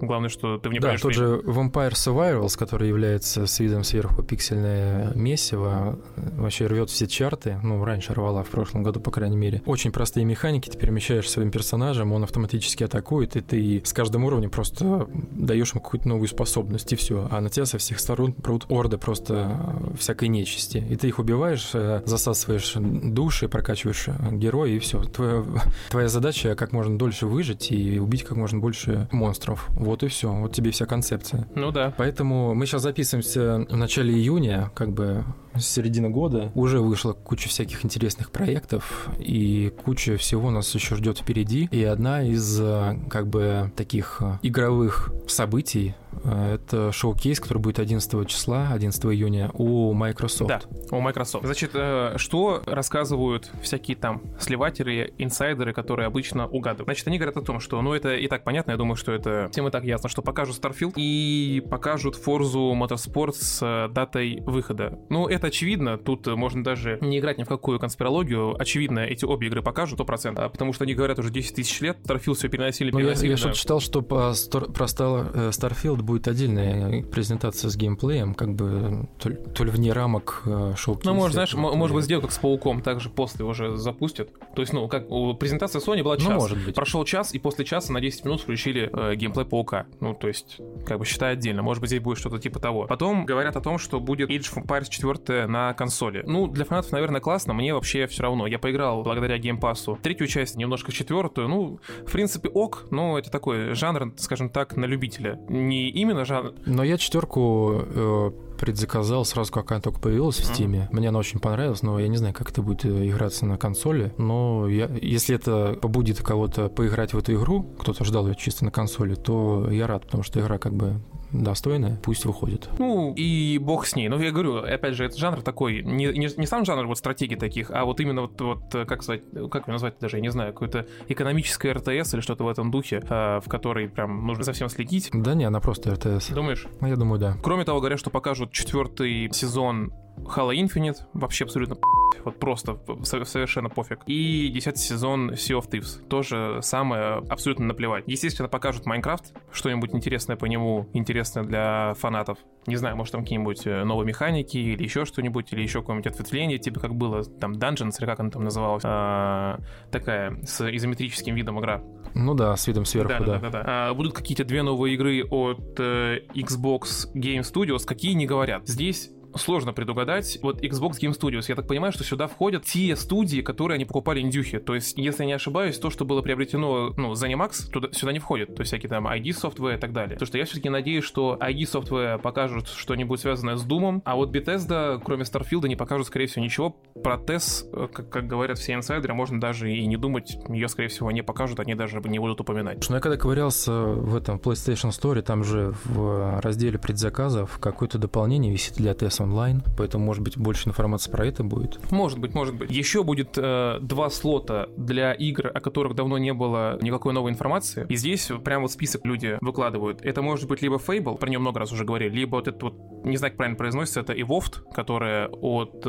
[0.00, 4.22] Главное, что ты в ней Да, тот же Vampire Survivals, который является с видом сверху
[4.22, 7.58] пиксельное месиво, вообще рвет все чарты.
[7.62, 9.62] Ну, раньше рвала, в прошлом году, по крайней мере.
[9.66, 14.50] Очень простые механики, ты перемещаешь своим персонажем, он автоматически атакует, и ты с каждым уровнем
[14.50, 17.28] просто даешь ему какую-то новую способность, и все.
[17.30, 20.84] А на тебя со всех сторон прут орды просто всякой нечисти.
[20.88, 25.02] И ты их убиваешь, э, засасываешь души, прокачиваешь героя, и все.
[25.02, 25.44] Твоя,
[25.90, 29.68] твоя задача как можно дольше выжить и убить как можно больше монстров.
[29.78, 30.32] Вот и все.
[30.32, 31.48] Вот тебе вся концепция.
[31.54, 31.94] Ну да.
[31.96, 35.24] Поэтому мы сейчас записываемся в начале июня, как бы
[35.58, 36.50] с середины года.
[36.54, 41.68] Уже вышла куча всяких интересных проектов, и куча всего нас еще ждет впереди.
[41.70, 42.60] И одна из
[43.08, 45.94] как бы таких игровых событий
[46.24, 50.48] Э, это шоу-кейс, который будет 11 числа, 11 июня у Microsoft.
[50.48, 51.44] Да, у Microsoft.
[51.44, 56.86] Значит, э, что рассказывают всякие там сливатеры, инсайдеры, которые обычно угадывают?
[56.86, 59.48] Значит, они говорят о том, что, ну, это и так понятно, я думаю, что это
[59.52, 64.98] всем и так ясно, что покажут Starfield и покажут Forza Motorsport с э, датой выхода.
[65.08, 69.48] Ну, это очевидно, тут можно даже не играть ни в какую конспирологию, очевидно, эти обе
[69.48, 72.90] игры покажут 100%, а потому что они говорят уже 10 тысяч лет, Starfield все переносили,
[72.90, 73.26] переносили.
[73.26, 78.54] Ну, я, я что-то читал, что по, про Starfield будет отдельная презентация с геймплеем, как
[78.54, 82.32] бы то, то ли вне рамок э, шоу Ну, может, знаешь, может быть, сделать как
[82.32, 84.30] с Пауком, также после уже запустят.
[84.54, 85.08] То есть, ну, как
[85.38, 86.28] презентация Sony была ну, час.
[86.28, 86.74] Ну, может быть.
[86.74, 89.86] Прошел час, и после часа на 10 минут включили э, геймплей Паука.
[90.00, 91.62] Ну, то есть, как бы считай отдельно.
[91.62, 92.86] Может быть, здесь будет что-то типа того.
[92.86, 96.22] Потом говорят о том, что будет Age of Empires 4 на консоли.
[96.26, 97.54] Ну, для фанатов, наверное, классно.
[97.54, 98.46] Мне вообще все равно.
[98.46, 101.48] Я поиграл благодаря геймпасу третью часть, немножко четвертую.
[101.48, 105.38] Ну, в принципе, ок, но это такой жанр, скажем так, на любителя.
[105.48, 106.54] Не именно жанр...
[106.66, 110.88] Но я четверку э, предзаказал сразу, как она только появилась в Стиме.
[110.92, 114.12] Мне она очень понравилась, но я не знаю, как это будет э, играться на консоли.
[114.18, 118.70] Но я, если это побудит кого-то поиграть в эту игру, кто-то ждал ее чисто на
[118.70, 121.00] консоли, то я рад, потому что игра как бы
[121.32, 122.68] достойная, пусть выходит.
[122.78, 124.08] Ну, и бог с ней.
[124.08, 127.36] Но я говорю, опять же, это жанр такой, не, не, не сам жанр вот стратегии
[127.36, 130.52] таких, а вот именно вот, вот как сказать, как его назвать даже, я не знаю,
[130.52, 135.10] какое-то экономическое RTS или что-то в этом духе, э, в которой прям нужно совсем следить.
[135.12, 136.30] Да не, она просто РТС.
[136.30, 136.66] Думаешь?
[136.80, 137.36] Я думаю, да.
[137.42, 139.92] Кроме того, говорят, что покажут четвертый сезон
[140.24, 141.76] Halo Infinite, вообще абсолютно
[142.24, 144.00] вот просто совершенно пофиг.
[144.06, 148.04] И десятый сезон Sea of Thieves, тоже самое абсолютно наплевать.
[148.06, 152.38] Естественно, покажут Майнкрафт, что-нибудь интересное по нему, интересное для фанатов.
[152.66, 156.58] Не знаю, может там какие-нибудь э, новые механики или еще что-нибудь, или еще какое-нибудь ответвление,
[156.58, 161.58] типа как было там Dungeons, или как она там называлась, а, такая с изометрическим видом
[161.60, 161.82] игра.
[162.14, 163.18] Ну да, с видом сверху, да.
[163.18, 163.26] да.
[163.26, 163.64] да, да, да.
[163.66, 168.66] А, будут какие-то две новые игры от э, Xbox Game Studios, какие не говорят.
[168.68, 170.38] Здесь сложно предугадать.
[170.42, 174.20] Вот Xbox Game Studios, я так понимаю, что сюда входят те студии, которые они покупали
[174.20, 174.58] индюхи.
[174.58, 178.18] То есть, если я не ошибаюсь, то, что было приобретено, ну, ZeniMax, туда, сюда не
[178.18, 178.54] входит.
[178.54, 180.14] То есть, всякие там ID Software и так далее.
[180.14, 184.34] Потому что я все-таки надеюсь, что ID Software покажут что-нибудь связанное с Doom, а вот
[184.34, 186.76] Bethesda, кроме Starfield, не покажут, скорее всего, ничего.
[187.02, 190.36] Про TES, э, как, как говорят все инсайдеры, можно даже и не думать.
[190.48, 192.84] Ее, скорее всего, не покажут, они даже не будут упоминать.
[192.88, 198.52] Ну, я когда ковырялся в этом PlayStation Store, там же в разделе предзаказов какое-то дополнение
[198.52, 201.78] висит для TES Online, поэтому, может быть, больше информации про это будет.
[201.90, 202.70] Может быть, может быть.
[202.70, 207.86] Еще будет э, два слота для игр, о которых давно не было никакой новой информации.
[207.88, 210.02] И здесь прям вот список люди выкладывают.
[210.02, 212.74] Это может быть либо Fable, про нее много раз уже говорили, либо вот этот вот,
[213.04, 215.88] не знаю, как правильно произносится, это Evolved, которая от э,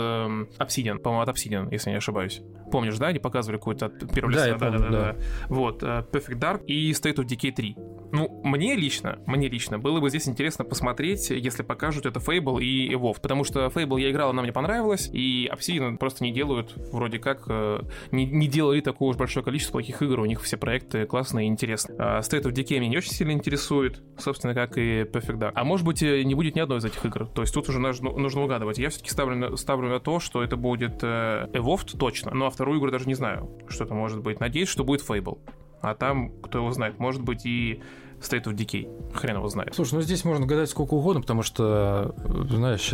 [0.57, 2.41] Obsidian, по-моему, от Obsidian, если не ошибаюсь.
[2.71, 5.15] Помнишь, да, они показывали какую-то первую Да, я помню, да.
[5.47, 7.75] Вот, э, Perfect Dark и State of Decay 3.
[8.11, 12.95] Ну, мне лично, мне лично было бы здесь интересно посмотреть, если покажут это Fable и
[13.21, 17.43] Потому что Fable я играл, она мне понравилась, и Obsidian просто не делают, вроде как,
[17.47, 21.47] э, не, не делали такое уж большое количество плохих игр, у них все проекты классные
[21.47, 21.97] и интересные.
[21.99, 25.51] А State of Decay меня не очень сильно интересует, собственно, как и Perfect Dark.
[25.55, 27.79] А может быть, э, не будет ни одной из этих игр, то есть тут уже
[27.79, 28.77] нужно, нужно угадывать.
[28.77, 32.49] Я все-таки ставлю, на- ставлю на то, что это будет э, Evolved точно, ну а
[32.49, 34.39] вторую игру даже не знаю, что это может быть.
[34.39, 35.39] Надеюсь, что будет Fable.
[35.81, 37.81] А там, кто его знает, может быть и
[38.21, 39.13] State of Decay.
[39.13, 39.73] Хрен его знает.
[39.75, 42.93] Слушай, ну здесь можно гадать сколько угодно, потому что, э, знаешь,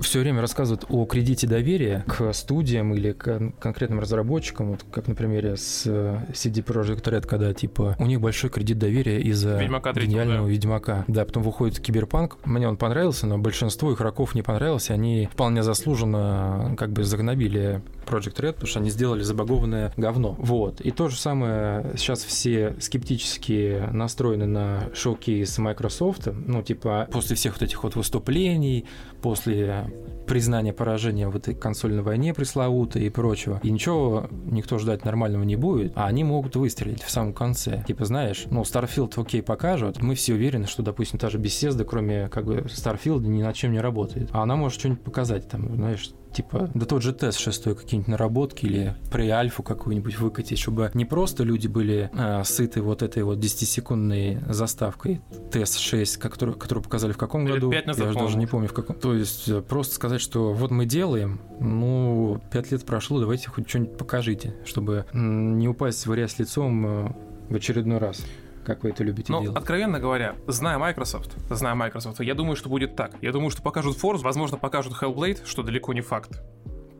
[0.00, 5.08] все время рассказывают о кредите доверия к студиям или к кон- конкретным разработчикам, вот как
[5.08, 9.58] на примере с э, CD Projekt Red, когда типа у них большой кредит доверия из-за
[9.60, 10.52] Ведьмака третьего, гениального да.
[10.52, 11.04] Ведьмака.
[11.08, 12.38] Да, потом выходит Киберпанк.
[12.44, 14.92] Мне он понравился, но большинству игроков не понравился.
[14.94, 20.34] Они вполне заслуженно как бы загнобили Project Red, потому что они сделали забагованное говно.
[20.38, 20.80] Вот.
[20.80, 24.63] И то же самое сейчас все скептически настроены на
[24.94, 26.28] шоу-кейс Microsoft.
[26.32, 28.86] Ну, типа, после всех вот этих вот выступлений,
[29.22, 29.92] после
[30.26, 33.60] признания поражения в этой консольной войне пресловутой и прочего.
[33.62, 37.84] И ничего никто ждать нормального не будет, а они могут выстрелить в самом конце.
[37.86, 42.28] Типа, знаешь, ну, Starfield окей покажут, мы все уверены, что, допустим, та же Bethesda, кроме
[42.28, 44.30] как бы Starfield, ни над чем не работает.
[44.32, 48.66] А она может что-нибудь показать, там, знаешь, типа, да тот же тест шестой какие-нибудь наработки
[48.66, 54.52] или pre-альфу какую-нибудь выкатить, чтобы не просто люди были э, сыты вот этой вот 10-секундной
[54.52, 55.20] заставкой
[55.50, 58.40] тест 6, которую, которую показали в каком Лет году, назад, я уже даже по-моему.
[58.40, 58.96] не помню в каком.
[58.96, 63.68] То есть э, просто сказать, что вот мы делаем, ну, пять лет прошло, давайте хоть
[63.68, 67.12] что-нибудь покажите, чтобы не упасть в грязь лицом э,
[67.50, 68.24] в очередной раз,
[68.64, 69.56] как вы это любите Ну, делать.
[69.56, 73.12] откровенно говоря, зная Microsoft, зная Microsoft, я думаю, что будет так.
[73.22, 76.42] Я думаю, что покажут Forza, возможно, покажут Hellblade, что далеко не факт.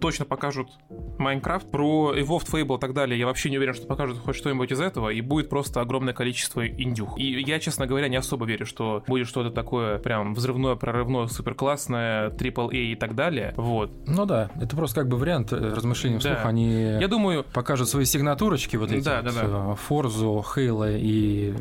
[0.05, 0.69] Точно покажут
[1.19, 1.71] Minecraft.
[1.71, 4.79] Про Evolved Fable и так далее я вообще не уверен, что покажут хоть что-нибудь из
[4.79, 7.19] этого, и будет просто огромное количество индюх.
[7.19, 12.29] И я, честно говоря, не особо верю, что будет что-то такое прям взрывное, прорывное, суперклассное,
[12.29, 13.55] AAA и так далее.
[13.57, 13.93] Вот.
[14.07, 16.35] Ну да, это просто как бы вариант э, размышления вслух.
[16.35, 16.49] Да.
[16.51, 19.47] Они Я думаю, покажут свои сигнатурочки, вот эти Да, вот, да, да.
[19.47, 21.55] э, Forza, Halo и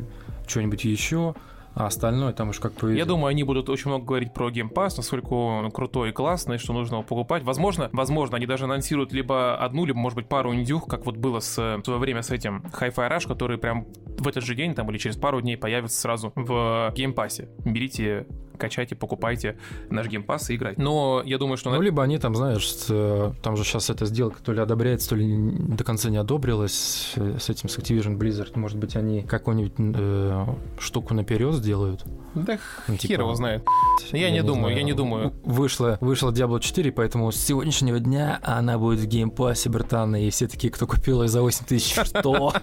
[0.47, 1.33] что-нибудь еще,
[1.75, 2.99] а остальное там уж как повезет.
[2.99, 6.57] Я думаю, они будут очень много говорить про Game Pass, насколько он крутой и классный,
[6.57, 7.43] что нужно его покупать.
[7.43, 11.39] Возможно, возможно, они даже анонсируют либо одну, либо, может быть, пару индюх, как вот было
[11.39, 14.89] с, в свое время с этим Hi-Fi Rush, который прям в этот же день там
[14.89, 17.47] или через пару дней появится сразу в Game Pass.
[17.65, 19.57] Берите, качайте, покупайте
[19.89, 20.81] наш Pass и играйте.
[20.81, 21.71] Но я думаю, что...
[21.71, 25.15] Ну, либо они там, знаешь, э, там же сейчас эта сделка то ли одобряется, то
[25.15, 28.57] ли до конца не одобрилась э, с этим, с Activision Blizzard.
[28.57, 30.45] Может быть, они какую-нибудь э,
[30.79, 32.05] штуку наперед сделают.
[32.35, 33.63] Да Ну, хер типа, его знает.
[34.11, 35.33] Я не думаю, я не думаю.
[35.43, 40.47] Вышла, вышла Diablo 4, поэтому с сегодняшнего дня она будет в Pass, братан, и все
[40.47, 42.53] такие, кто купил ее за 8 тысяч, что?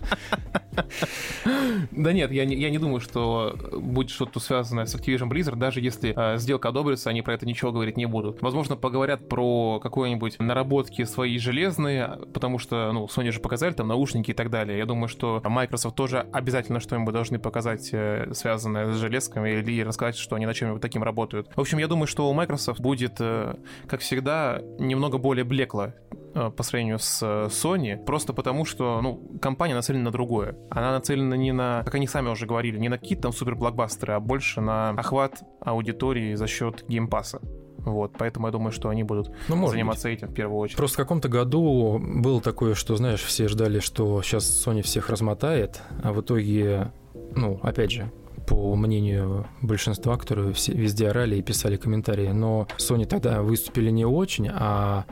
[1.90, 5.80] Да нет, я не, я не думаю, что будет что-то связанное с Activision Blizzard, даже
[5.80, 8.42] если э, сделка одобрится, они про это ничего говорить не будут.
[8.42, 14.30] Возможно, поговорят про какое-нибудь наработки свои железные, потому что, ну, Sony же показали там наушники
[14.30, 14.78] и так далее.
[14.78, 20.16] Я думаю, что Microsoft тоже обязательно что-нибудь должны показать, э, связанное с железками, или рассказать,
[20.16, 21.48] что они над чем-нибудь таким работают.
[21.54, 23.54] В общем, я думаю, что у Microsoft будет, э,
[23.86, 25.92] как всегда, немного более блекло
[26.34, 30.56] э, по сравнению с э, Sony, просто потому что, ну, компания нацелена на другое.
[30.70, 34.20] Она нацелена не на, как они сами уже говорили, не на какие-то там супер-блокбастеры, а
[34.20, 37.40] больше на охват аудитории за счет Game Pass а.
[37.84, 40.76] Вот, поэтому я думаю, что они будут Ну, заниматься этим в первую очередь.
[40.76, 45.80] Просто в каком-то году было такое, что, знаешь, все ждали, что сейчас Sony всех размотает,
[46.02, 46.92] а в итоге,
[47.34, 48.12] ну, опять же,
[48.50, 54.04] по мнению большинства, которые все везде орали и писали комментарии, но Sony тогда выступили не
[54.04, 55.04] очень, а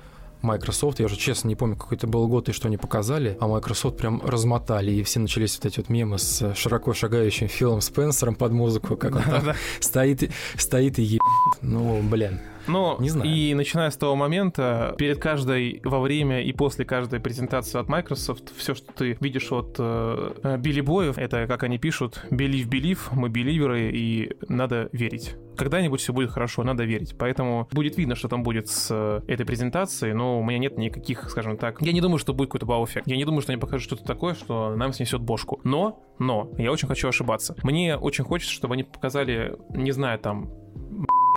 [0.43, 3.49] Microsoft, я уже честно не помню, какой это был год и что они показали, а
[3.49, 8.35] Microsoft прям размотали, и все начались вот эти вот мемы с широко шагающим Филом Спенсером
[8.35, 11.21] под музыку, как он там стоит, стоит и еб
[11.63, 12.41] Ну, блин.
[12.67, 13.31] Но Не знаю.
[13.31, 18.53] и начиная с того момента, перед каждой, во время и после каждой презентации от Microsoft,
[18.57, 23.31] все, что ты видишь от э, Билли Боев, это, как они пишут, believe, believe, мы
[23.31, 25.35] беливеры, и надо верить.
[25.59, 27.17] Когда-нибудь все будет хорошо, надо верить.
[27.19, 31.29] Поэтому будет видно, что там будет с э, этой презентацией, но у меня нет никаких,
[31.29, 31.83] скажем так...
[31.83, 33.09] Я не думаю, что будет какой-то вау-эффект.
[33.09, 35.61] Я не думаю, что они покажут что-то такое, что нам снесет бошку.
[35.65, 37.57] Но, но, я очень хочу ошибаться.
[37.65, 40.49] Мне очень хочется, чтобы они показали, не знаю, там,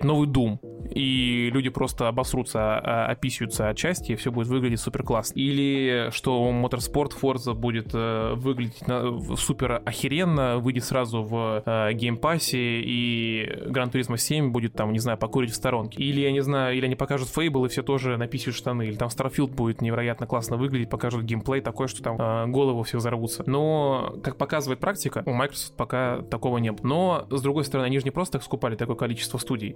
[0.03, 0.59] новый Doom,
[0.93, 5.39] и люди просто обосрутся, а- описаются от счастья, и все будет выглядеть супер классно.
[5.39, 8.83] Или что Motorsport Forza будет э, выглядеть
[9.39, 14.91] супер охеренно, выйдет сразу в э, Game Pass е, и Gran Turismo 7 будет там,
[14.91, 16.01] не знаю, покурить в сторонке.
[16.03, 18.83] Или, я не знаю, или они покажут Fable, и все тоже написают в штаны.
[18.87, 22.97] Или там Starfield будет невероятно классно выглядеть, покажут геймплей такой, что там э, головы все
[22.97, 23.43] взорвутся.
[23.45, 26.85] Но, как показывает практика, у Microsoft пока такого не было.
[26.85, 29.75] Но, с другой стороны, они же не просто так скупали такое количество студий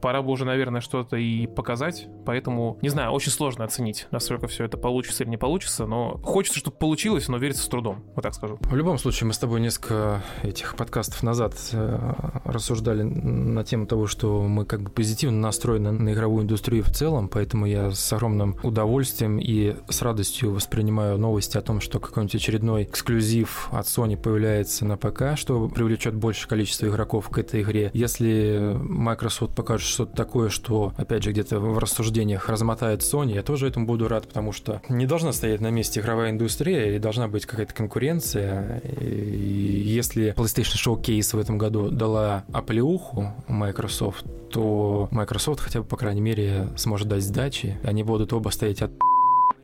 [0.00, 2.08] пора бы уже, наверное, что-то и показать.
[2.24, 5.86] Поэтому, не знаю, очень сложно оценить, насколько все это получится или не получится.
[5.86, 8.04] Но хочется, чтобы получилось, но верится с трудом.
[8.14, 8.58] Вот так скажу.
[8.60, 12.12] В любом случае, мы с тобой несколько этих подкастов назад э,
[12.44, 17.28] рассуждали на тему того, что мы как бы позитивно настроены на игровую индустрию в целом,
[17.28, 22.84] поэтому я с огромным удовольствием и с радостью воспринимаю новости о том, что какой-нибудь очередной
[22.84, 27.90] эксклюзив от Sony появляется на ПК, что привлечет большее количество игроков к этой игре.
[27.94, 33.68] Если Microsoft покажет что-то такое, что, опять же, где-то в рассуждениях размотает Sony, я тоже
[33.68, 37.46] этому буду рад, потому что не должна стоять на месте игровая индустрия, и должна быть
[37.46, 38.80] какая-то конкуренция.
[39.00, 45.96] И если PlayStation Showcase в этом году дала оплеуху Microsoft, то Microsoft хотя бы, по
[45.96, 47.78] крайней мере, сможет дать сдачи.
[47.84, 48.90] Они будут оба стоять от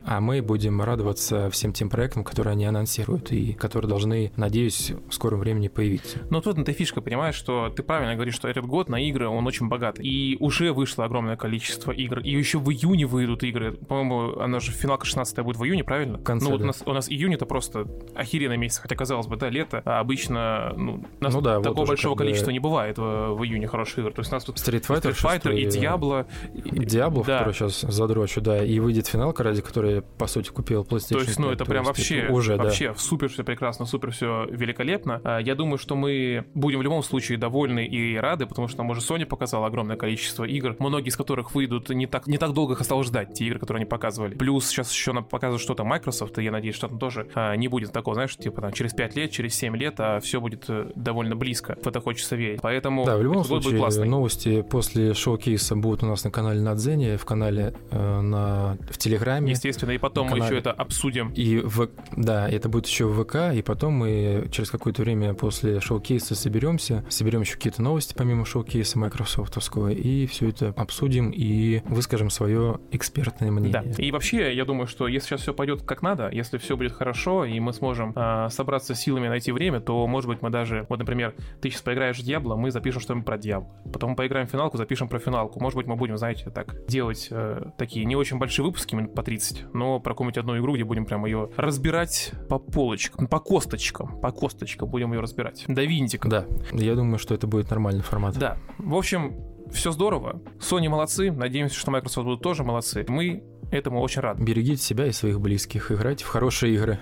[0.07, 5.13] а мы будем радоваться всем тем проектам, которые они анонсируют и которые должны, надеюсь, в
[5.13, 6.19] скором времени появиться.
[6.29, 9.45] Но тут эта фишка, понимаешь, что ты правильно говоришь, что этот год на игры он
[9.45, 9.99] очень богат.
[9.99, 12.19] И уже вышло огромное количество игр.
[12.19, 13.73] И еще в июне выйдут игры.
[13.73, 16.17] По-моему, она же финалка 16 будет в июне, правильно?
[16.19, 16.63] В конце, ну вот да.
[16.63, 18.79] у нас, у нас июнь это просто охеренный месяц.
[18.79, 19.81] Хотя, казалось бы, да, лето.
[19.83, 23.43] А обычно ну, нас Ну да, вот такого уже большого количества не бывает в, в
[23.43, 24.13] июне хороших игр.
[24.13, 26.25] То есть у нас тут Street Fighter, Street Fighter и 6, Diablo.
[26.53, 27.39] Диабло, да.
[27.39, 31.39] который сейчас задрочу, да, и выйдет финалка, ради которой, по сути, купил PlayStation То есть,
[31.39, 31.55] ну, 5.
[31.55, 32.63] это То прям вообще, это уже, да.
[32.63, 35.21] вообще супер все прекрасно, супер все великолепно.
[35.23, 38.89] А, Я думаю, что мы будем в любом случае довольны и рады, потому что нам
[38.89, 42.73] уже Sony показала огромное количество игр, многие из которых выйдут не так, не так долго
[42.73, 44.35] их осталось ждать, те игры, которые они показывали.
[44.35, 47.67] Плюс сейчас еще нам показывают что-то Microsoft, и я надеюсь, что там тоже а, не
[47.67, 50.91] будет такого, знаешь, типа там через 5 лет, через 7 лет, а все будет э,
[50.95, 51.77] довольно близко.
[51.81, 52.61] В это хочется верить.
[52.61, 57.25] Поэтому Да, в любом случае, новости после шоу-кейса будут у нас на канале Надзене, в
[57.25, 59.51] канале э, на, в Телеграме.
[59.51, 60.59] Естественно, и потом на мы еще канале.
[60.59, 61.29] это обсудим.
[61.29, 65.79] И в, да, это будет еще в ВК, и потом мы через какое-то время после
[65.79, 72.29] шоу-кейса соберемся, соберем еще какие-то новости помимо шоу-кейса майкрософтовского, и все это обсудим и выскажем
[72.29, 73.93] свое экспертное мнение.
[73.95, 74.03] Да.
[74.03, 77.45] И вообще, я думаю, что если сейчас все пойдет как надо, если все будет хорошо,
[77.45, 81.33] и мы сможем а, собраться силами, найти время, то, может быть, мы даже, вот, например,
[81.61, 83.69] ты сейчас поиграешь в Диабло, мы запишем что-нибудь про Диабло.
[83.91, 85.59] Потом мы поиграем в финалку, запишем про финалку.
[85.59, 89.23] Может быть, мы будем, знаете, так делать э, такие не очень большие выпуски, минут по
[89.23, 94.19] 30, но про какую-нибудь одну игру, где будем прям ее разбирать по полочкам, по косточкам,
[94.21, 95.65] по косточкам будем ее разбирать.
[95.67, 96.27] До винтика.
[96.27, 98.37] Да, я думаю, что это будет нормальный формат.
[98.37, 98.57] Да.
[98.77, 99.35] В общем,
[99.71, 100.41] все здорово.
[100.59, 101.31] Sony молодцы.
[101.31, 103.05] Надеемся, что Microsoft будут тоже молодцы.
[103.07, 104.43] Мы этому очень рады.
[104.43, 106.99] Берегите себя и своих близких, играйте в хорошие игры.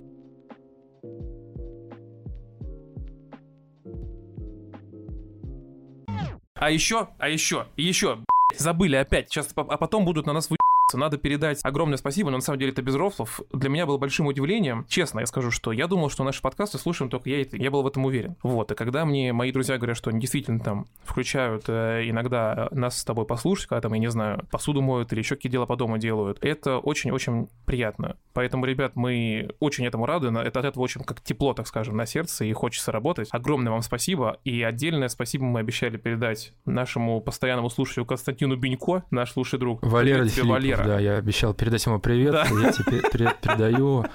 [6.57, 8.19] А еще, а еще, еще,
[8.57, 9.29] забыли опять.
[9.29, 10.57] Сейчас, а потом будут на нас вы
[10.93, 13.41] надо передать огромное спасибо, но на самом деле это без рофлов.
[13.51, 14.85] Для меня было большим удивлением.
[14.87, 17.45] Честно, я скажу, что я думал, что наши подкасты слушаем только я.
[17.51, 18.35] Я был в этом уверен.
[18.43, 22.99] Вот, и когда мне мои друзья говорят, что они действительно там включают э, иногда нас
[22.99, 25.75] с тобой послушать, когда там, я не знаю, посуду моют или еще какие дела по
[25.75, 28.17] дому делают, это очень-очень приятно.
[28.33, 30.27] Поэтому, ребят, мы очень этому рады.
[30.27, 33.29] Это от этого очень как тепло, так скажем, на сердце, и хочется работать.
[33.31, 34.39] Огромное вам спасибо.
[34.43, 39.81] И отдельное спасибо мы обещали передать нашему постоянному слушателю Константину Бенько, наш лучший друг.
[39.83, 40.25] Валера
[40.74, 40.93] Привет Валера.
[40.95, 42.43] да, я обещал передать ему привет, Да.
[42.45, 44.05] я тебе привет передаю,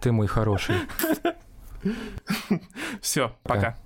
[0.00, 0.76] ты мой хороший.
[3.00, 3.76] Все, пока.